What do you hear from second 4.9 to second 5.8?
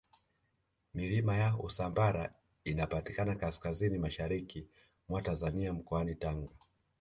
mwa tanzania